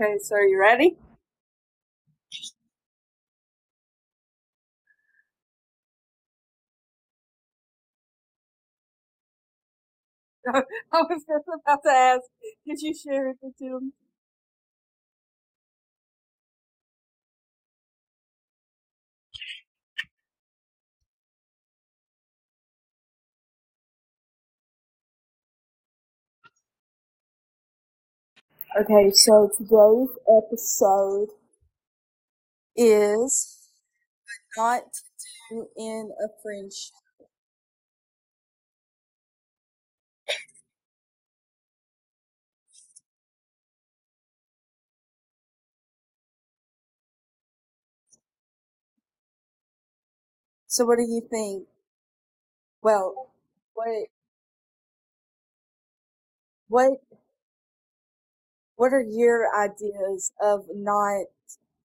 Okay, 0.00 0.18
so 0.18 0.34
are 0.36 0.44
you 0.44 0.58
ready? 0.58 0.96
I 10.46 10.62
was 10.92 11.24
just 11.28 11.46
about 11.48 11.82
to 11.84 11.90
ask, 11.90 12.22
did 12.66 12.80
you 12.80 12.94
share 12.94 13.28
it 13.30 13.36
with 13.42 13.54
him? 13.60 13.92
Okay, 28.80 29.10
so 29.10 29.50
today's 29.54 30.08
episode 30.26 31.28
is 32.76 33.68
not 34.56 34.82
to 34.92 35.02
do 35.50 35.68
in 35.76 36.10
a 36.24 36.28
friendship. 36.42 36.94
So 50.68 50.84
what 50.86 50.98
do 50.98 51.02
you 51.02 51.20
think? 51.28 51.66
Well, 52.82 53.30
what 53.74 54.08
what 56.68 57.00
what 58.78 58.94
are 58.94 59.02
your 59.02 59.48
ideas 59.60 60.32
of 60.40 60.66
not 60.74 61.26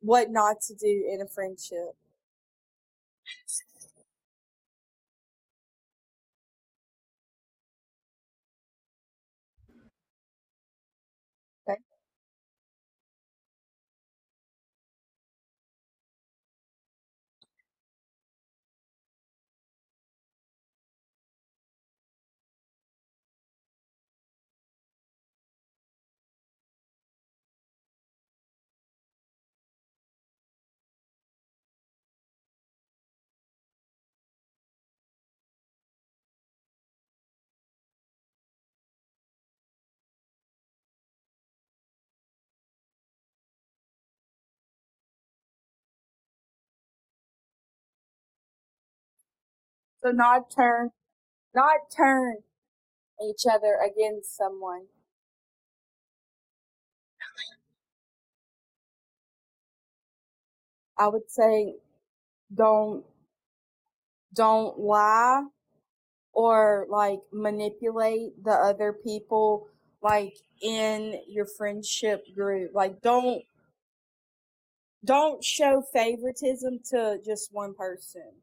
what 0.02 0.32
not 0.32 0.62
to 0.62 0.76
do 0.76 1.10
in 1.12 1.22
a 1.22 1.28
friendship? 1.28 1.96
So 50.04 50.12
not 50.12 50.52
turn 50.52 50.92
not 51.56 51.92
turn 51.96 52.38
each 53.24 53.46
other 53.52 53.78
against 53.86 54.38
someone. 54.38 54.88
I 60.98 61.08
would 61.10 61.30
say 61.30 61.76
don't 62.54 63.06
don't 64.36 64.80
lie 64.80 65.44
or 66.34 66.88
like 66.90 67.20
manipulate 67.32 68.44
the 68.44 68.52
other 68.52 68.94
people 68.94 69.68
like 70.02 70.36
in 70.62 71.22
your 71.30 71.46
friendship 71.46 72.26
group. 72.36 72.72
Like 72.74 73.02
don't 73.02 73.44
don't 75.06 75.44
show 75.44 75.84
favoritism 75.94 76.80
to 76.92 77.20
just 77.26 77.54
one 77.54 77.76
person. 77.76 78.43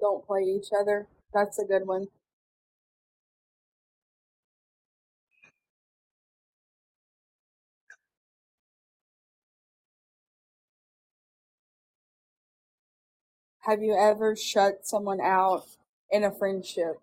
Don't 0.00 0.26
play 0.26 0.42
each 0.42 0.68
other. 0.78 1.06
That's 1.32 1.58
a 1.58 1.64
good 1.64 1.86
one. 1.86 2.08
Have 13.60 13.82
you 13.82 13.94
ever 13.94 14.36
shut 14.36 14.86
someone 14.86 15.20
out 15.20 15.64
in 16.10 16.24
a 16.24 16.30
friendship? 16.32 17.00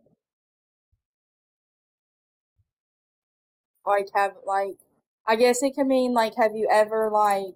Like 3.86 4.10
have 4.14 4.36
like 4.46 4.78
I 5.26 5.36
guess 5.36 5.64
it 5.64 5.74
can 5.74 5.88
mean 5.88 6.14
like 6.14 6.36
have 6.36 6.56
you 6.56 6.68
ever 6.72 7.10
like 7.10 7.56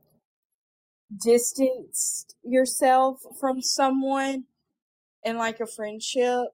distanced 1.23 2.35
yourself 2.43 3.21
from 3.39 3.61
someone 3.61 4.45
in 5.23 5.37
like 5.37 5.59
a 5.59 5.67
friendship? 5.67 6.49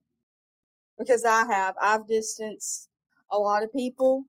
Because 0.97 1.25
I 1.25 1.45
have. 1.47 1.75
I've 1.81 2.07
distanced 2.07 2.89
a 3.31 3.39
lot 3.39 3.63
of 3.63 3.73
people. 3.73 4.25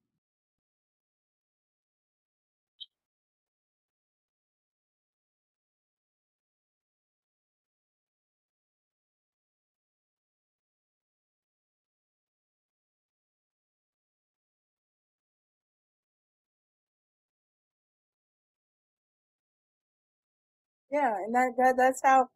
Yeah, 20.91 21.17
and 21.25 21.35
that, 21.35 21.53
that 21.59 21.75
that's 21.77 22.01
how 22.03 22.29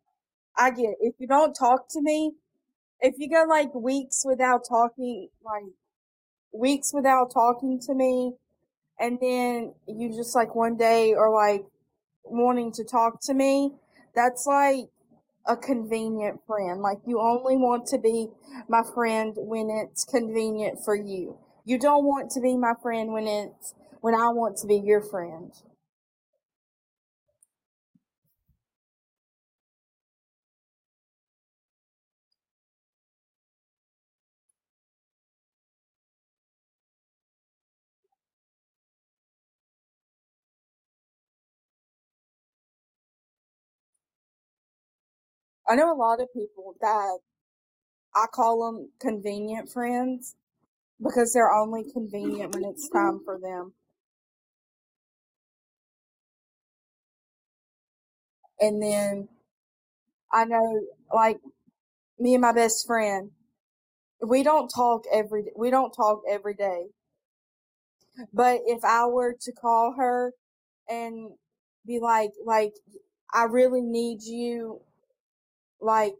I 0.63 0.71
get. 0.71 0.95
If 1.01 1.15
you 1.19 1.27
don't 1.27 1.55
talk 1.55 1.89
to 1.91 2.01
me, 2.01 2.35
if 3.01 3.15
you 3.19 3.29
go 3.29 3.45
like 3.49 3.75
weeks 3.75 4.23
without 4.25 4.63
talking, 4.69 5.29
like 5.45 5.73
weeks 6.53 6.93
without 6.95 7.33
talking 7.33 7.81
to 7.81 7.95
me, 7.95 8.35
and 9.01 9.19
then 9.21 9.75
you 9.89 10.15
just 10.15 10.37
like 10.37 10.55
one 10.55 10.77
day 10.77 11.15
or 11.15 11.33
like 11.33 11.65
wanting 12.23 12.71
to 12.73 12.85
talk 12.85 13.21
to 13.23 13.35
me, 13.35 13.73
that's 14.15 14.47
like 14.47 14.87
a 15.47 15.57
convenient 15.57 16.41
friend. 16.47 16.81
Like 16.81 16.99
you 17.07 17.21
only 17.21 17.57
want 17.57 17.87
to 17.89 17.99
be 17.99 18.29
my 18.69 18.83
friend 18.95 19.35
when 19.37 19.69
it's 19.69 20.05
convenient 20.05 20.79
for 20.85 20.95
you. 20.95 21.39
You 21.65 21.79
don't 21.79 22.05
want 22.05 22.31
to 22.33 22.41
be 22.41 22.57
my 22.57 22.75
friend 22.81 23.13
when 23.13 23.27
it's 23.27 23.75
when 24.01 24.15
I 24.15 24.29
want 24.29 24.59
to 24.59 24.69
be 24.69 24.77
your 24.77 25.01
friend. 25.01 25.53
I 45.73 45.75
know 45.75 45.91
a 45.91 45.97
lot 45.97 46.21
of 46.21 46.31
people 46.35 46.75
that 46.83 47.19
I 48.15 48.27
call 48.31 48.67
them 48.67 48.91
convenient 49.01 49.71
friends 49.73 50.37
because 51.03 51.33
they're 51.33 51.51
only 51.51 51.83
convenient 51.91 52.55
when 52.55 52.63
it's 52.65 52.91
time 52.91 53.23
for 53.25 53.39
them. 53.41 53.73
And 58.61 58.83
then 58.83 59.29
I 60.31 60.45
know, 60.45 60.83
like, 61.11 61.39
me 62.19 62.35
and 62.35 62.43
my 62.43 62.53
best 62.53 62.87
friend, 62.87 63.31
we 64.21 64.43
don't 64.43 64.69
talk 64.69 65.05
every 65.11 65.45
we 65.57 65.71
don't 65.71 65.93
talk 65.93 66.21
every 66.29 66.55
day. 66.55 66.89
But 68.31 68.61
if 68.67 68.85
I 68.85 69.07
were 69.07 69.35
to 69.41 69.53
call 69.53 69.95
her 69.97 70.35
and 70.87 71.31
be 71.87 71.99
like 71.99 72.33
like 72.45 72.75
I 73.33 73.45
really 73.45 73.81
need 73.81 74.23
you 74.23 74.83
like 75.83 76.17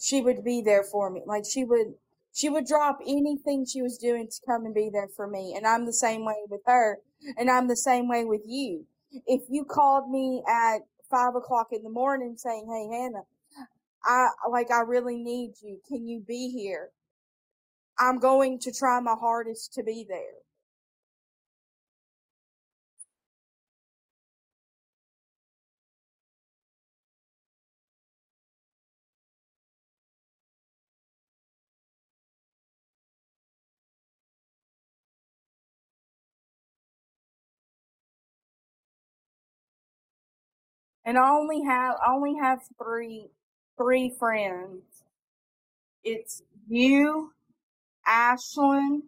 she 0.00 0.22
would 0.22 0.44
be 0.44 0.62
there 0.62 0.84
for 0.84 1.10
me. 1.10 1.22
Like 1.26 1.44
she 1.50 1.64
would 1.64 1.94
She 2.34 2.48
would 2.50 2.66
drop 2.66 3.00
anything 3.06 3.66
she 3.66 3.82
was 3.82 3.98
doing 3.98 4.28
to 4.28 4.40
come 4.46 4.66
and 4.66 4.74
be 4.74 4.90
there 4.92 5.08
for 5.16 5.26
me. 5.28 5.54
And 5.56 5.66
I'm 5.66 5.86
the 5.86 5.92
same 5.94 6.24
way 6.24 6.36
with 6.50 6.62
her. 6.66 7.00
And 7.38 7.50
I'm 7.50 7.68
the 7.68 7.76
same 7.76 8.08
way 8.08 8.24
with 8.24 8.42
you. 8.46 8.86
If 9.26 9.42
you 9.50 9.64
called 9.64 10.10
me 10.10 10.42
at 10.48 10.80
five 11.10 11.34
o'clock 11.36 11.68
in 11.72 11.82
the 11.82 11.90
morning 11.90 12.36
saying, 12.38 12.66
Hey, 12.68 12.96
Hannah, 12.96 13.24
I 14.04 14.28
like, 14.50 14.70
I 14.70 14.80
really 14.82 15.18
need 15.18 15.54
you. 15.62 15.80
Can 15.88 16.06
you 16.08 16.20
be 16.26 16.50
here? 16.50 16.90
I'm 17.98 18.18
going 18.18 18.58
to 18.60 18.72
try 18.72 19.00
my 19.00 19.16
hardest 19.20 19.74
to 19.74 19.84
be 19.84 20.06
there. 20.08 20.45
And 41.06 41.18
I 41.18 41.30
only 41.30 41.62
have 41.64 41.96
I 42.06 42.14
only 42.14 42.36
have 42.36 42.60
three 42.82 43.28
three 43.78 44.10
friends. 44.18 44.82
It's 46.04 46.42
you, 46.68 47.32
Ashlyn, 48.08 49.02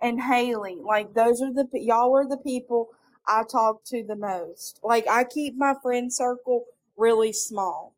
and 0.00 0.22
Haley. 0.22 0.78
Like 0.84 1.14
those 1.14 1.42
are 1.42 1.52
the 1.52 1.68
y'all 1.74 2.14
are 2.16 2.28
the 2.28 2.38
people 2.38 2.90
I 3.26 3.44
talk 3.50 3.84
to 3.86 4.04
the 4.04 4.16
most. 4.16 4.80
Like 4.84 5.06
I 5.08 5.24
keep 5.24 5.56
my 5.56 5.74
friend 5.82 6.12
circle 6.12 6.66
really 6.96 7.32
small. 7.32 7.94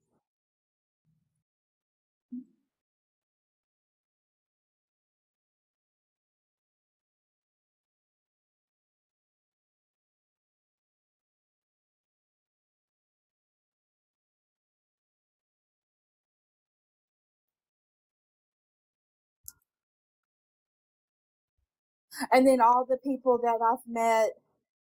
And 22.32 22.47
then 22.47 22.61
all 22.61 22.87
the 22.88 22.99
people 22.99 23.38
that 23.43 23.59
I've 23.62 23.87
met 23.88 24.31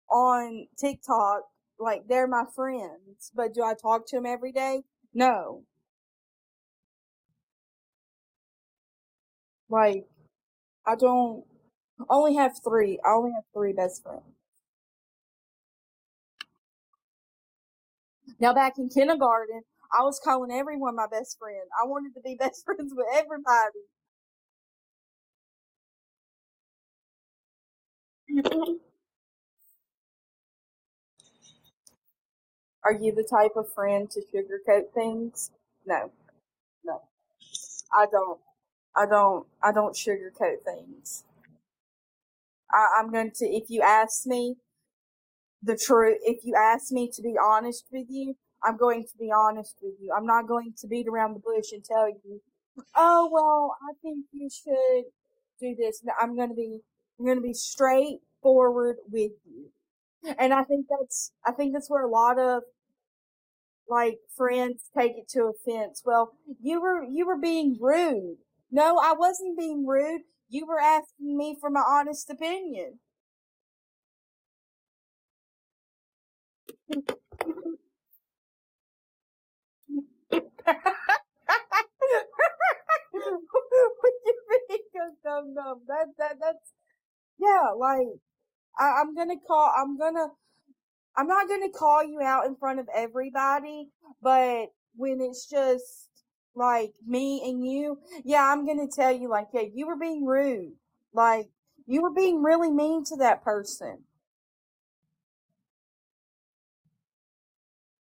on 0.10 0.68
TikTok, 0.77 1.44
like 1.80 2.07
they're 2.07 2.27
my 2.27 2.45
friends. 2.56 3.31
But 3.36 3.54
do 3.54 3.63
I 3.63 3.74
talk 3.75 4.07
to 4.10 4.18
them 4.18 4.25
every 4.25 4.51
day? 4.51 4.83
No. 5.13 5.63
Like 9.69 10.07
I 10.86 10.95
don't 10.95 11.45
only 12.10 12.36
have 12.36 12.54
three. 12.63 13.00
I 13.06 13.12
only 13.12 13.31
have 13.33 13.45
three 13.54 13.74
best 13.74 14.04
friends. 14.04 14.24
Now 18.39 18.54
back 18.54 18.77
in 18.77 18.89
kindergarten, 18.89 19.63
I 19.98 20.04
was 20.04 20.19
calling 20.24 20.51
everyone 20.51 20.95
my 20.95 21.07
best 21.12 21.38
friend. 21.39 21.63
I 21.81 21.88
wanted 21.88 22.13
to 22.16 22.22
be 22.22 22.36
best 22.39 22.66
friends 22.66 22.94
with 22.95 23.07
everybody. 23.13 23.86
Are 32.83 32.93
you 32.93 33.13
the 33.15 33.27
type 33.29 33.53
of 33.55 33.73
friend 33.73 34.09
to 34.11 34.21
sugarcoat 34.33 34.93
things? 34.93 35.51
No, 35.85 36.11
no, 36.85 37.01
I 37.93 38.07
don't. 38.11 38.39
I 38.95 39.05
don't. 39.07 39.47
I 39.63 39.71
don't 39.73 39.95
sugarcoat 39.95 40.63
things. 40.65 41.25
I, 42.71 42.99
I'm 42.99 43.11
going 43.11 43.31
to. 43.37 43.45
If 43.45 43.69
you 43.69 43.81
ask 43.81 44.25
me 44.27 44.55
the 45.63 45.77
truth, 45.77 46.19
if 46.23 46.45
you 46.45 46.55
ask 46.55 46.91
me 46.91 47.09
to 47.15 47.21
be 47.21 47.35
honest 47.43 47.85
with 47.91 48.07
you, 48.09 48.35
I'm 48.63 48.77
going 48.77 49.03
to 49.03 49.17
be 49.19 49.31
honest 49.35 49.75
with 49.81 49.95
you. 50.01 50.13
I'm 50.17 50.25
not 50.25 50.47
going 50.47 50.73
to 50.79 50.88
beat 50.88 51.07
around 51.07 51.35
the 51.35 51.41
bush 51.41 51.71
and 51.73 51.83
tell 51.83 52.09
you, 52.09 52.41
oh 52.95 53.29
well, 53.31 53.77
I 53.89 53.93
think 54.01 54.25
you 54.33 54.49
should 54.49 55.05
do 55.59 55.75
this. 55.77 56.01
No, 56.03 56.13
I'm 56.21 56.35
going 56.35 56.49
to 56.49 56.55
be. 56.55 56.81
I'm 57.19 57.25
going 57.25 57.38
to 57.38 57.41
be 57.41 57.53
straightforward 57.53 58.97
with 59.12 59.31
you. 59.45 59.69
And 60.39 60.53
I 60.53 60.63
think 60.63 60.88
that's. 60.89 61.31
I 61.45 61.51
think 61.51 61.73
that's 61.73 61.89
where 61.89 62.03
a 62.03 62.09
lot 62.09 62.39
of 62.39 62.63
like 63.88 64.17
friends 64.35 64.89
take 64.97 65.13
it 65.17 65.27
to 65.29 65.45
offense. 65.45 66.01
Well, 66.06 66.33
you 66.62 66.81
were 66.81 67.03
you 67.03 67.25
were 67.25 67.38
being 67.38 67.77
rude. 67.79 68.38
No, 68.71 68.97
I 68.97 69.13
wasn't 69.13 69.57
being 69.57 69.85
rude. 69.85 70.21
You 70.50 70.65
were 70.65 70.79
asking 70.79 71.38
me 71.38 71.56
for 71.59 71.69
my 71.69 71.83
honest 71.88 72.29
opinion. 72.29 73.00
what 83.12 84.13
you 84.25 84.35
mean, 84.69 84.79
dumb 85.23 85.53
dumb? 85.56 85.81
That 85.88 86.07
that 86.17 86.38
that's 86.39 86.71
yeah. 87.39 87.71
Like 87.77 88.07
I, 88.79 89.01
I'm 89.01 89.15
gonna 89.15 89.35
call. 89.47 89.71
I'm 89.77 89.97
gonna. 89.97 90.27
I'm 91.17 91.27
not 91.27 91.47
gonna 91.47 91.69
call 91.69 92.03
you 92.03 92.21
out 92.21 92.45
in 92.45 92.55
front 92.57 92.79
of 92.79 92.87
everybody, 92.95 93.89
but 94.21 94.67
when 94.95 95.21
it's 95.21 95.49
just 95.49 96.09
like 96.55 96.93
me 97.05 97.41
and 97.49 97.65
you, 97.65 97.99
yeah, 98.23 98.43
I'm 98.51 98.65
gonna 98.65 98.87
tell 98.93 99.11
you 99.11 99.29
like, 99.29 99.47
yeah, 99.53 99.63
you 99.73 99.87
were 99.87 99.97
being 99.97 100.25
rude. 100.25 100.73
Like 101.13 101.49
you 101.87 102.01
were 102.01 102.13
being 102.13 102.43
really 102.43 102.71
mean 102.71 103.03
to 103.05 103.17
that 103.17 103.43
person. 103.43 104.03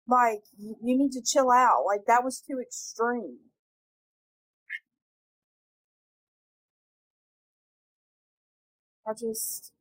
Like 0.07 0.43
you, 0.57 0.75
you 0.83 0.97
need 0.97 1.11
to 1.13 1.21
chill 1.25 1.51
out. 1.51 1.83
Like 1.85 2.01
that 2.07 2.23
was 2.23 2.41
too 2.41 2.59
extreme. 2.61 3.37
I 9.11 9.15
just 9.15 9.73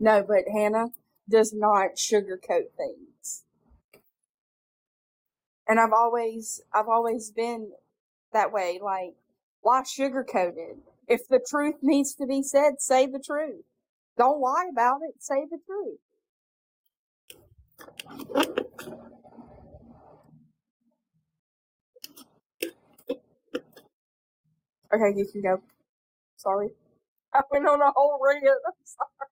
no, 0.00 0.22
but 0.26 0.44
Hannah 0.52 0.88
does 1.30 1.52
not 1.54 1.96
sugarcoat 1.96 2.72
things. 2.76 3.44
And 5.68 5.80
I've 5.80 5.92
always 5.94 6.62
I've 6.74 6.88
always 6.88 7.30
been 7.32 7.72
that 8.32 8.52
way. 8.52 8.80
Like, 8.82 9.14
why 9.62 9.82
sugarcoat 9.82 10.56
it? 10.56 10.78
If 11.08 11.28
the 11.28 11.40
truth 11.40 11.76
needs 11.82 12.14
to 12.16 12.26
be 12.26 12.42
said, 12.42 12.80
say 12.80 13.06
the 13.06 13.20
truth. 13.20 13.64
Don't 14.18 14.40
lie 14.40 14.68
about 14.72 15.00
it. 15.08 15.22
Say 15.22 15.46
the 15.50 15.58
truth. 15.66 15.98
Okay, 24.94 25.14
you 25.18 25.26
can 25.32 25.42
go. 25.42 25.62
Sorry. 26.38 26.70
I 27.34 27.42
went 27.52 27.68
on 27.68 27.80
a 27.82 27.92
whole 27.96 28.20
rant. 28.24 28.44
I'm 28.44 28.74
sorry. 28.84 29.29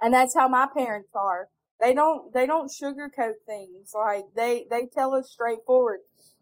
And 0.00 0.12
that's 0.14 0.34
how 0.34 0.48
my 0.48 0.66
parents 0.74 1.10
are. 1.14 1.48
They 1.80 1.94
don't 1.94 2.32
they 2.32 2.46
don't 2.46 2.70
sugarcoat 2.70 3.34
things. 3.46 3.92
Like 3.94 4.24
they 4.34 4.66
they 4.70 4.86
tell 4.86 5.14
us 5.14 5.30
straightforward. 5.30 6.00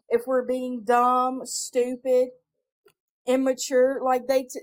If 0.09 0.27
we're 0.27 0.45
being 0.45 0.83
dumb, 0.83 1.41
stupid, 1.45 2.29
immature, 3.27 4.01
like 4.03 4.27
they 4.27 4.43
t- 4.43 4.61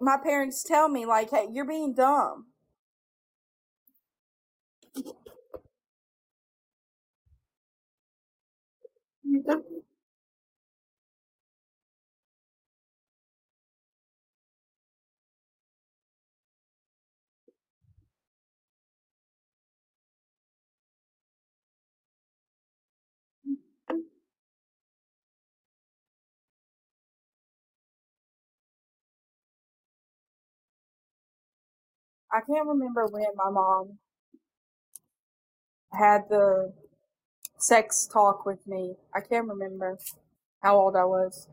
my 0.00 0.18
parents 0.22 0.62
tell 0.64 0.88
me 0.88 1.06
like, 1.06 1.30
"Hey, 1.30 1.48
you're 1.52 1.66
being 1.66 1.94
dumb." 1.94 2.48
I 32.32 32.40
can't 32.40 32.66
remember 32.68 33.06
when 33.06 33.24
my 33.36 33.50
mom 33.50 33.98
had 35.92 36.28
the 36.28 36.72
sex 37.58 38.06
talk 38.06 38.46
with 38.46 38.66
me. 38.66 38.96
I 39.14 39.20
can't 39.20 39.48
remember 39.48 39.98
how 40.62 40.76
old 40.78 40.96
I 40.96 41.04
was. 41.04 41.48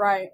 Right. 0.00 0.30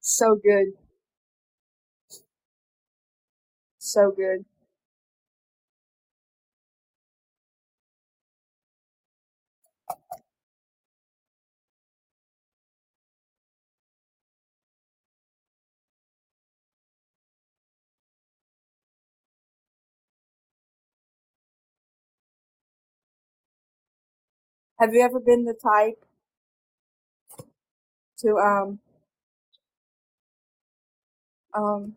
So 0.00 0.34
good. 0.36 0.74
So 3.78 4.12
good. 4.12 4.44
Have 24.80 24.94
you 24.94 25.02
ever 25.02 25.20
been 25.20 25.44
the 25.44 25.54
type 25.54 26.04
to 28.18 28.36
um 28.38 28.78
um 31.54 31.94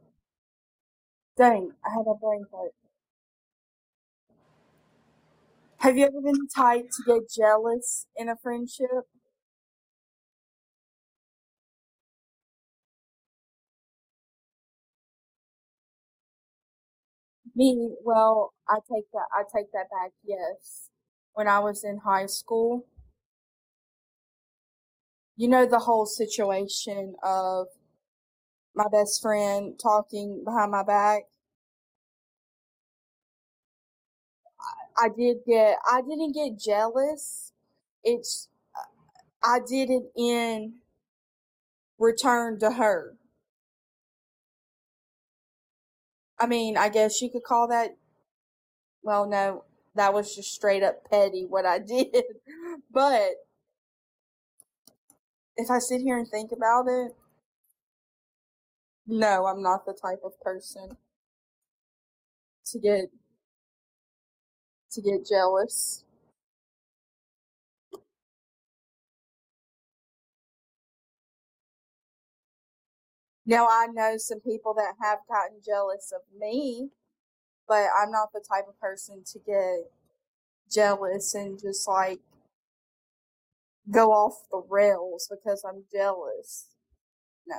dang, 1.38 1.74
I 1.86 1.92
had 1.92 2.08
a 2.08 2.16
brain 2.16 2.46
fart. 2.50 2.74
Have 5.80 5.98
you 5.98 6.06
ever 6.06 6.20
been 6.22 6.34
the 6.34 6.50
type 6.56 6.90
to 6.90 7.04
get 7.06 7.30
jealous 7.30 8.08
in 8.16 8.28
a 8.30 8.36
friendship? 8.36 9.08
Me, 17.56 17.96
well, 18.04 18.54
I 18.70 18.80
take 18.92 19.10
that 19.12 19.28
I 19.34 19.44
take 19.44 19.72
that 19.72 19.90
back, 19.90 20.12
yes. 20.24 20.90
When 21.34 21.48
I 21.48 21.60
was 21.60 21.84
in 21.84 22.00
high 22.00 22.28
school, 22.28 22.86
you 25.36 25.48
know 25.48 25.66
the 25.66 25.80
whole 25.80 26.06
situation 26.06 27.16
of 27.24 27.68
my 28.76 28.86
best 28.92 29.22
friend 29.22 29.80
talking 29.82 30.44
behind 30.46 30.72
my 30.72 30.84
back. 30.84 31.24
I 34.98 35.10
did 35.10 35.38
get 35.48 35.78
I 35.90 36.02
didn't 36.02 36.34
get 36.34 36.58
jealous. 36.60 37.52
It's 38.04 38.50
I 39.44 39.60
did 39.68 39.90
it 39.90 40.12
in 40.18 40.76
return 42.00 42.60
to 42.60 42.72
her. 42.72 43.16
I 46.40 46.48
mean, 46.48 46.78
I 46.78 46.90
guess 46.90 47.22
you 47.22 47.30
could 47.30 47.44
call 47.44 47.68
that 47.70 47.98
well 49.04 49.28
no, 49.28 49.66
that 49.96 50.14
was 50.14 50.36
just 50.36 50.54
straight 50.54 50.84
up 50.84 51.10
petty 51.10 51.46
what 51.48 51.66
I 51.66 51.80
did. 51.88 52.24
But 52.92 53.32
if 55.58 55.72
I 55.72 55.80
sit 55.80 56.02
here 56.02 56.18
and 56.18 56.28
think 56.28 56.52
about 56.52 56.88
it, 56.88 57.14
no, 59.08 59.46
I'm 59.48 59.62
not 59.64 59.86
the 59.86 59.94
type 59.94 60.22
of 60.26 60.40
person 60.42 60.90
to 62.68 62.80
get 62.80 63.06
to 64.92 65.02
get 65.02 65.28
jealous. 65.28 66.04
Now 73.46 73.68
I 73.70 73.88
know 73.94 74.18
some 74.18 74.42
people 74.42 74.74
that 74.76 74.96
have 75.02 75.20
gotten 75.30 75.60
jealous 75.66 76.14
of 76.16 76.22
me, 76.40 76.90
but 77.68 77.88
I'm 78.02 78.12
not 78.12 78.30
the 78.34 78.42
type 78.48 78.66
of 78.70 78.80
person 78.80 79.24
to 79.34 79.40
get 79.40 79.92
jealous 80.72 81.36
and 81.36 81.60
just 81.62 81.88
like 81.88 82.20
go 83.92 84.12
off 84.12 84.36
the 84.52 84.64
rails 84.70 85.30
because 85.32 85.64
I'm 85.68 85.84
jealous. 85.94 86.68
No. 87.48 87.58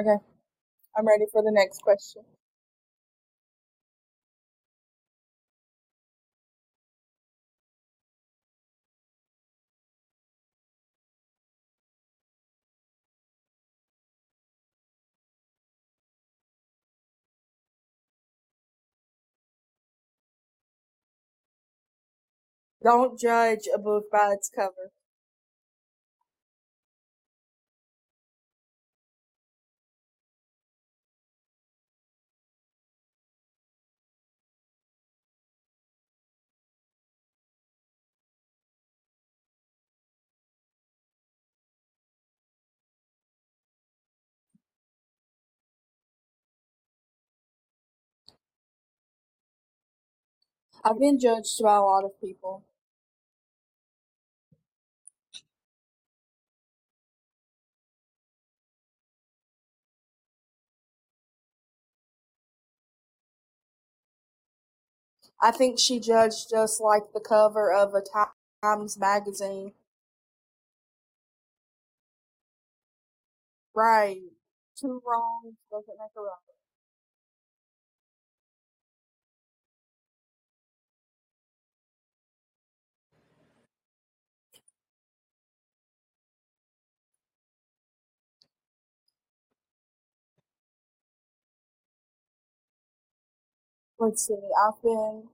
Okay. 0.00 0.22
I'm 0.96 1.06
ready 1.08 1.26
for 1.32 1.42
the 1.42 1.52
next 1.52 1.82
question. 1.82 2.22
Don't 22.82 23.18
judge 23.18 23.68
a 23.74 23.78
book 23.78 24.06
by 24.12 24.32
its 24.34 24.50
cover. 24.50 24.90
I've 50.84 50.98
been 50.98 51.18
judged 51.18 51.62
by 51.62 51.76
a 51.76 51.82
lot 51.82 52.04
of 52.04 52.20
people. 52.20 52.64
I 65.42 65.52
think 65.52 65.80
she 65.80 66.00
judged 66.00 66.54
us 66.54 66.80
like 66.80 67.12
the 67.14 67.20
cover 67.20 67.72
of 67.72 67.94
a 67.94 68.02
Times 68.64 68.98
magazine. 68.98 69.72
Right. 73.74 74.20
Two 74.80 75.02
wrongs 75.06 75.56
doesn't 75.70 75.98
make 75.98 76.10
a 76.16 76.20
right. 76.22 76.61
Let's 94.02 94.26
see. 94.26 94.34
I've 94.34 94.82
been 94.82 95.30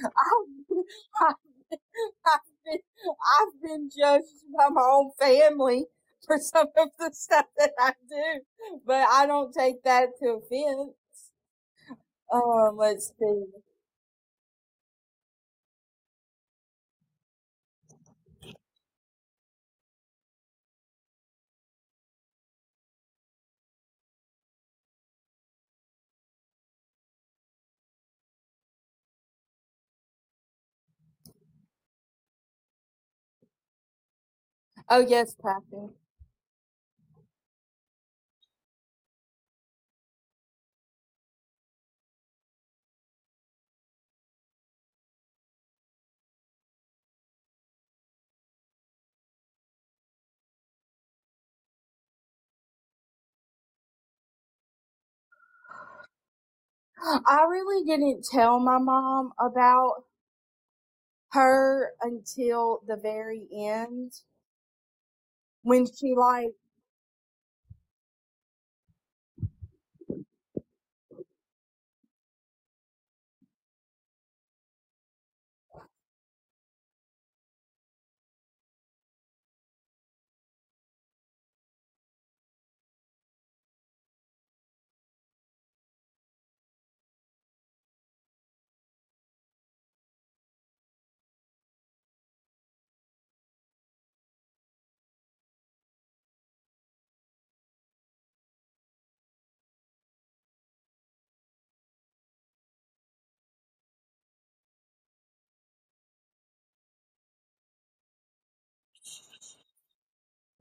I've, 0.04 0.12
I've, 1.20 1.36
been, 1.70 1.78
I've 2.26 2.40
been 2.64 2.80
I've 3.38 3.62
been 3.62 3.90
judged 3.96 4.44
by 4.56 4.68
my 4.70 4.82
own 4.82 5.12
family 5.18 5.86
for 6.26 6.38
some 6.38 6.68
of 6.76 6.90
the 6.98 7.10
stuff 7.12 7.46
that 7.58 7.72
I 7.78 7.92
do, 8.08 8.42
but 8.86 9.06
I 9.10 9.26
don't 9.26 9.52
take 9.54 9.82
that 9.84 10.10
to 10.20 10.28
offense. 10.42 10.94
Um, 12.32 12.76
let's 12.76 13.12
see. 13.18 13.44
Oh 34.88 35.00
yes, 35.00 35.36
Kathy. 35.42 35.90
I 57.26 57.44
really 57.50 57.84
didn't 57.84 58.24
tell 58.30 58.60
my 58.60 58.78
mom 58.78 59.32
about 59.40 60.04
her 61.32 61.92
until 62.02 62.82
the 62.86 62.96
very 62.96 63.48
end 63.54 64.12
when 65.64 65.86
she 65.86 66.14
like 66.16 66.52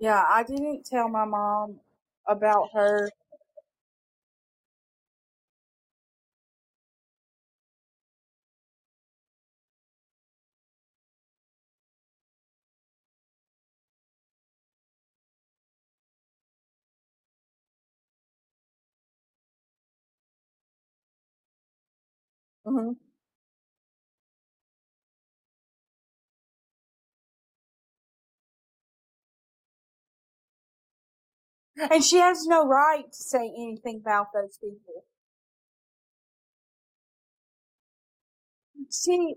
yeah, 0.03 0.23
I 0.29 0.43
didn't 0.43 0.85
tell 0.85 1.09
my 1.09 1.25
mom 1.25 1.81
about 2.27 2.69
her. 2.75 3.09
hmm 22.65 22.93
And 31.77 32.03
she 32.03 32.17
has 32.17 32.45
no 32.47 32.67
right 32.67 33.05
to 33.11 33.17
say 33.23 33.51
anything 33.57 34.01
about 34.01 34.27
those 34.33 34.57
people. 34.57 35.05
She 38.91 39.35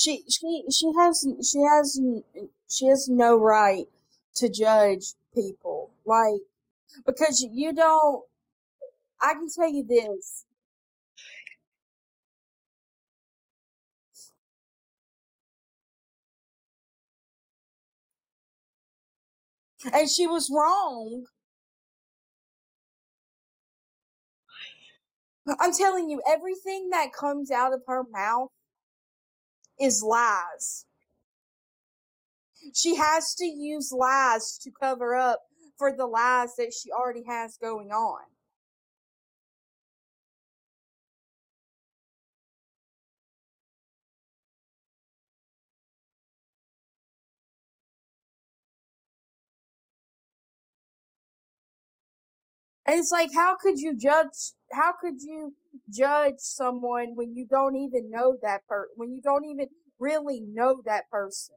she 0.00 0.24
she 0.30 0.64
she 0.70 0.92
has 0.98 1.26
she 1.42 1.60
has 1.60 2.00
she 2.70 2.86
has 2.86 3.08
no 3.08 3.36
right 3.36 3.86
to 4.36 4.48
judge 4.48 5.14
people. 5.34 5.90
Like 6.06 6.40
because 7.06 7.46
you 7.52 7.74
don't 7.74 8.24
I 9.22 9.34
can 9.34 9.48
tell 9.54 9.70
you 9.70 9.84
this. 9.84 10.46
And 19.92 20.10
she 20.10 20.26
was 20.26 20.50
wrong. 20.50 21.24
I'm 25.60 25.72
telling 25.74 26.10
you 26.10 26.22
everything 26.30 26.90
that 26.90 27.12
comes 27.12 27.50
out 27.50 27.72
of 27.74 27.82
her 27.88 28.04
mouth 28.12 28.50
is 29.80 30.02
lies 30.02 30.86
she 32.74 32.96
has 32.96 33.34
to 33.34 33.46
use 33.46 33.92
lies 33.92 34.58
to 34.58 34.70
cover 34.70 35.14
up 35.16 35.40
for 35.78 35.96
the 35.96 36.06
lies 36.06 36.54
that 36.56 36.72
she 36.74 36.90
already 36.92 37.24
has 37.26 37.56
going 37.58 37.90
on 37.90 38.20
And 52.86 52.98
it's 53.00 53.12
like, 53.12 53.30
how 53.34 53.56
could 53.56 53.78
you 53.80 53.96
judge? 53.96 54.52
How 54.72 54.92
could 55.00 55.22
you 55.22 55.54
judge 55.90 56.38
someone 56.38 57.14
when 57.14 57.34
you 57.36 57.46
don't 57.46 57.76
even 57.76 58.10
know 58.10 58.36
that 58.42 58.66
per? 58.68 58.88
When 58.96 59.12
you 59.12 59.20
don't 59.22 59.44
even 59.44 59.68
really 59.98 60.40
know 60.40 60.82
that 60.84 61.10
person? 61.10 61.56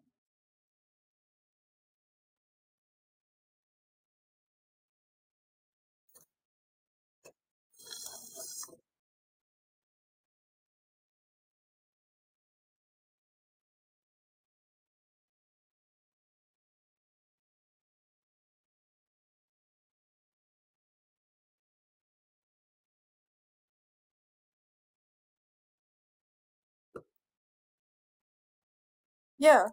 Yeah, 29.43 29.67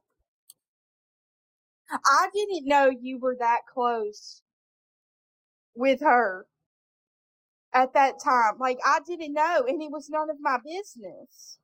I 1.91 2.29
didn't 2.35 2.69
know 2.69 2.91
you 2.91 3.19
were 3.19 3.37
that 3.41 3.61
close 3.73 4.43
with 5.77 6.01
her 6.03 6.47
at 7.75 7.95
that 7.95 8.15
time. 8.25 8.55
Like 8.61 8.79
I 8.85 9.01
didn't 9.07 9.35
know, 9.35 9.65
and 9.69 9.83
it 9.83 9.91
was 9.93 10.11
none 10.11 10.31
of 10.31 10.39
my 10.41 10.59
business. 10.65 11.59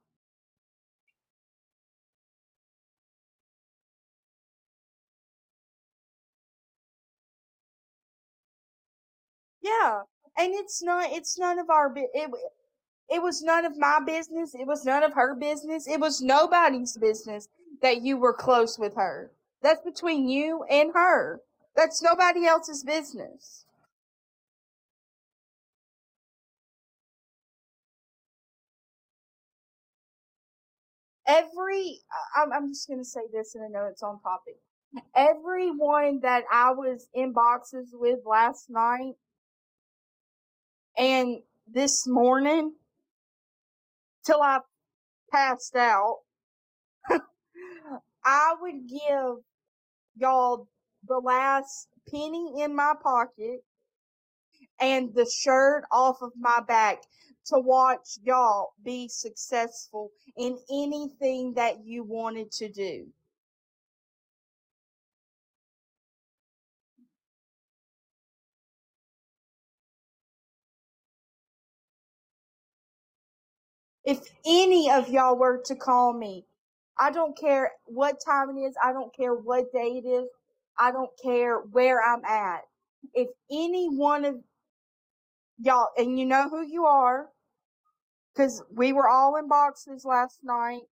Yeah, 9.62 10.03
and 10.38 10.55
it's 10.55 10.83
not. 10.83 11.11
It's 11.12 11.38
none 11.38 11.59
of 11.59 11.71
our. 11.71 11.95
It 11.97 12.31
it 13.11 13.23
was 13.23 13.42
none 13.42 13.64
of 13.66 13.79
my 13.79 14.01
business. 14.07 14.55
It 14.55 14.66
was 14.66 14.85
none 14.85 15.05
of 15.05 15.14
her 15.14 15.35
business. 15.37 15.88
It 15.88 16.01
was 16.01 16.23
nobody's 16.23 16.97
business 16.99 17.49
that 17.83 18.03
you 18.03 18.17
were 18.17 18.33
close 18.35 18.79
with 18.79 18.95
her. 18.95 19.31
That's 19.62 19.83
between 19.83 20.29
you 20.29 20.65
and 20.71 20.93
her. 20.95 21.41
That's 21.75 22.03
nobody 22.03 22.47
else's 22.47 22.83
business. 22.85 23.65
Every, 31.27 31.99
I'm, 32.37 32.69
just 32.71 32.87
going 32.87 33.01
to 33.01 33.05
say 33.05 33.23
this 33.33 33.55
and 33.55 33.65
I 33.65 33.69
know 33.69 33.87
it's 33.87 34.03
on 34.03 34.21
topic. 34.21 34.57
Everyone 35.15 36.21
that 36.21 36.45
I 36.53 36.71
was 36.71 37.09
in 37.12 37.33
boxes 37.33 37.89
with 37.93 38.21
last 38.25 38.71
night 38.71 39.15
and 40.97 41.39
this 41.67 42.07
morning 42.07 42.75
till 44.25 44.41
I 44.41 44.61
passed 45.33 45.75
out 45.75 46.21
I 48.27 48.57
would 48.61 48.89
give 48.89 49.45
y'all 50.17 50.69
the 51.09 51.19
last 51.19 51.89
penny 52.11 52.62
in 52.62 52.77
my 52.77 52.95
pocket 53.03 53.61
and 54.81 55.15
the 55.15 55.27
shirt 55.27 55.85
off 55.93 56.19
of 56.23 56.33
my 56.39 56.61
back 56.69 57.03
to 57.47 57.59
watch 57.61 58.19
y'all 58.25 58.71
be 58.85 59.09
successful 59.09 60.11
in 60.37 60.59
anything 60.73 61.55
that 61.55 61.85
you 61.85 62.05
wanted 62.05 62.53
to 62.53 62.69
do. 62.69 63.07
If 74.05 74.21
any 74.47 74.91
of 74.91 75.09
y'all 75.11 75.37
were 75.39 75.62
to 75.67 75.77
call 75.77 76.12
me, 76.15 76.47
I 76.98 77.11
don't 77.11 77.38
care 77.38 77.72
what 77.87 78.20
time 78.24 78.50
it 78.56 78.61
is, 78.61 78.74
I 78.82 78.92
don't 78.92 79.14
care 79.14 79.35
what 79.35 79.72
day 79.72 80.02
it 80.04 80.06
is, 80.06 80.28
I 80.78 80.92
don't 80.92 81.11
care 81.22 81.59
where 81.59 82.02
I'm 82.02 82.24
at. 82.24 82.62
If 83.14 83.28
any 83.50 83.88
one 83.88 84.24
of 84.24 84.37
y'all, 85.61 85.88
and 85.96 86.18
you 86.18 86.26
know 86.26 86.48
who 86.48 86.62
you 86.66 86.87
are, 86.87 87.28
because 88.35 88.62
we 88.74 88.92
were 88.92 89.09
all 89.09 89.37
in 89.37 89.48
boxes 89.48 90.04
last 90.04 90.40
night 90.42 90.82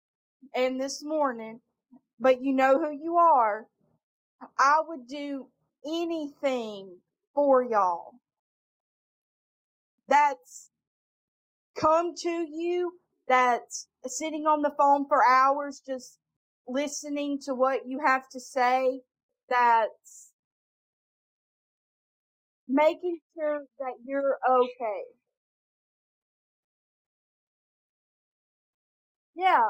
and 0.55 0.81
this 0.81 1.03
morning, 1.05 1.61
but 2.21 2.43
you 2.43 2.53
know 2.53 2.79
who 2.79 2.91
you 2.91 3.17
are, 3.17 3.67
I 4.59 4.81
would 4.87 5.07
do 5.07 5.49
anything 5.87 6.99
for 7.35 7.63
y'all. 7.63 8.15
That's 10.09 10.71
come 11.77 12.15
to 12.23 12.31
you, 12.31 12.93
that's 13.29 13.89
sitting 14.07 14.47
on 14.47 14.63
the 14.63 14.75
phone 14.79 15.07
for 15.09 15.27
hours 15.27 15.83
just 15.87 16.19
listening 16.69 17.39
to 17.47 17.55
what 17.55 17.87
you 17.87 18.01
have 18.05 18.29
to 18.31 18.41
say, 18.41 19.01
that's 19.49 20.31
making 22.69 23.19
sure 23.37 23.65
that 23.79 23.95
you're 24.07 24.39
okay. 24.51 25.03
Yeah, 29.37 29.63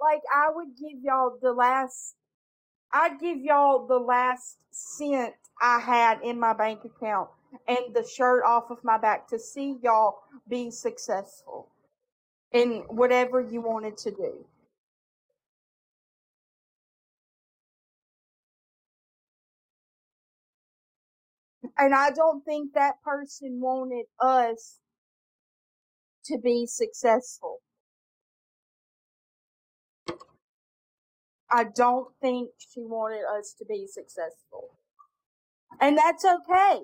like 0.00 0.22
I 0.34 0.50
would 0.54 0.70
give 0.76 1.02
y'all 1.02 1.38
the 1.42 1.52
last, 1.52 2.16
I'd 2.92 3.20
give 3.20 3.38
y'all 3.38 3.86
the 3.86 3.98
last 3.98 4.58
cent 4.72 5.34
I 5.62 5.80
had 5.80 6.22
in 6.22 6.38
my 6.40 6.52
bank 6.54 6.80
account 6.84 7.30
and 7.68 7.94
the 7.94 8.06
shirt 8.06 8.44
off 8.46 8.70
of 8.70 8.78
my 8.84 8.98
back 8.98 9.28
to 9.28 9.38
see 9.38 9.76
y'all 9.82 10.18
be 10.48 10.70
successful 10.70 11.68
in 12.56 12.84
whatever 12.88 13.40
you 13.42 13.60
wanted 13.62 13.98
to 13.98 14.12
do. 14.12 14.46
And 21.78 21.94
I 21.94 22.10
don't 22.10 22.44
think 22.44 22.74
that 22.74 23.02
person 23.04 23.60
wanted 23.60 24.06
us 24.20 24.78
to 26.26 26.38
be 26.38 26.66
successful. 26.66 27.58
I 31.50 31.64
don't 31.64 32.08
think 32.22 32.50
she 32.58 32.82
wanted 32.82 33.24
us 33.38 33.54
to 33.58 33.66
be 33.66 33.86
successful. 33.88 34.70
And 35.80 35.98
that's 35.98 36.24
okay. 36.24 36.82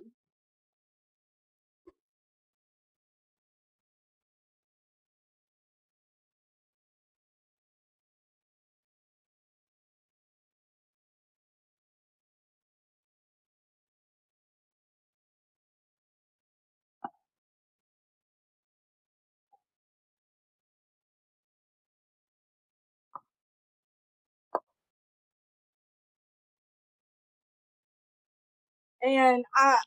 And 29.02 29.44
I 29.56 29.78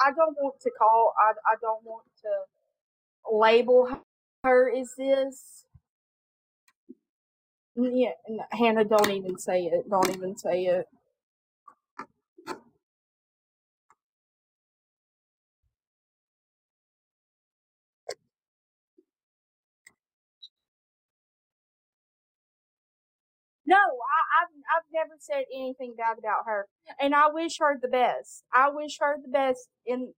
I 0.00 0.10
don't 0.16 0.36
want 0.40 0.60
to 0.62 0.70
call 0.78 1.14
I 1.18 1.32
I 1.52 1.56
don't 1.60 1.84
want 1.84 2.06
to 2.22 2.58
label 3.36 3.88
her 4.44 4.72
as 4.76 4.94
this. 4.98 5.64
Yeah, 7.76 8.12
Hannah, 8.52 8.84
don't 8.84 9.10
even 9.10 9.38
say 9.38 9.64
it. 9.64 9.88
Don't 9.90 10.10
even 10.14 10.36
say 10.36 10.64
it. 10.66 10.86
No, 23.66 23.78
I've 24.74 24.84
never 24.92 25.14
said 25.18 25.44
anything 25.54 25.94
bad 25.96 26.18
about 26.18 26.46
her, 26.46 26.66
and 27.00 27.14
I 27.14 27.28
wish 27.28 27.58
her 27.58 27.78
the 27.80 27.88
best. 27.88 28.44
I 28.54 28.70
wish 28.70 28.98
her 29.00 29.16
the 29.22 29.30
best 29.30 29.68
in 29.86 30.14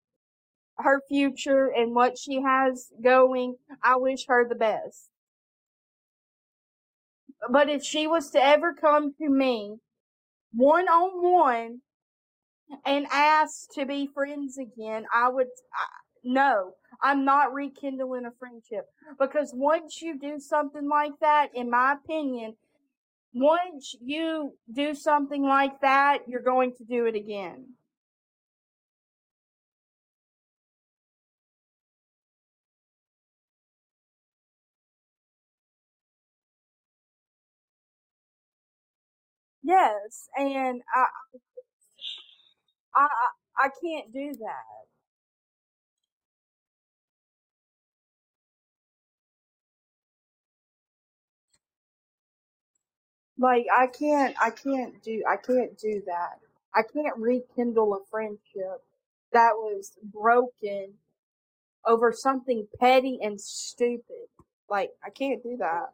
her 0.79 1.03
future 1.09 1.67
and 1.75 1.95
what 1.95 2.19
she 2.19 2.43
has 2.43 2.93
going. 3.03 3.57
I 3.83 3.97
wish 3.97 4.27
her 4.29 4.47
the 4.49 4.55
best. 4.55 5.09
But 7.51 7.69
if 7.69 7.85
she 7.85 8.07
was 8.07 8.31
to 8.31 8.43
ever 8.43 8.75
come 8.75 9.15
to 9.19 9.29
me 9.29 9.77
one 10.53 10.89
on 10.89 11.23
one 11.23 11.81
and 12.87 13.07
ask 13.11 13.71
to 13.75 13.85
be 13.87 14.09
friends 14.13 14.57
again, 14.59 15.07
I 15.15 15.29
would 15.29 15.49
I, 15.75 15.87
no. 16.25 16.73
I'm 17.03 17.25
not 17.25 17.53
rekindling 17.53 18.25
a 18.25 18.31
friendship 18.39 18.87
because 19.19 19.53
once 19.55 20.01
you 20.01 20.19
do 20.19 20.39
something 20.39 20.89
like 20.89 21.13
that, 21.21 21.49
in 21.55 21.69
my 21.71 21.95
opinion, 21.95 22.57
once 23.35 23.95
you 24.03 24.57
do 24.73 24.95
something 24.95 25.43
like 25.45 25.81
that, 25.83 26.21
you're 26.29 26.43
going 26.43 26.75
to 26.77 26.85
do 26.85 27.07
it 27.07 27.17
again. 27.17 27.75
Yes, 39.63 40.29
and 40.37 40.83
I 40.95 41.07
I 42.95 43.09
I 43.59 43.69
can't 43.83 44.13
do 44.13 44.33
that. 44.41 44.94
Like 53.39 53.67
I 53.77 53.89
can't 53.89 54.37
I 54.41 54.51
can't 54.51 55.03
do 55.03 55.23
I 55.29 55.37
can't 55.37 55.79
do 55.79 56.03
that. 56.07 56.41
I 56.75 56.83
can't 56.83 57.17
rekindle 57.19 57.95
a 57.95 57.99
friendship 58.11 58.83
that 59.33 59.53
was 59.55 59.93
broken 60.03 60.95
over 61.87 62.13
something 62.13 62.67
petty 62.81 63.19
and 63.23 63.41
stupid. 63.41 64.29
Like 64.71 64.93
I 65.05 65.11
can't 65.11 65.43
do 65.43 65.57
that. 65.59 65.91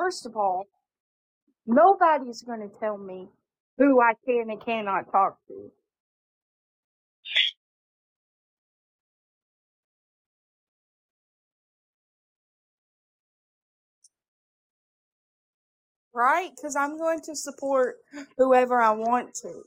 First 0.00 0.24
of 0.24 0.34
all, 0.34 0.64
nobody's 1.66 2.42
going 2.42 2.60
to 2.60 2.78
tell 2.80 2.96
me 2.96 3.28
who 3.76 4.00
I 4.00 4.14
can 4.24 4.50
and 4.50 4.64
cannot 4.64 5.12
talk 5.12 5.36
to. 5.48 5.70
Right? 16.14 16.50
Because 16.56 16.76
I'm 16.76 16.96
going 16.98 17.20
to 17.26 17.36
support 17.36 17.96
whoever 18.38 18.80
I 18.80 18.92
want 18.92 19.34
to. 19.42 19.64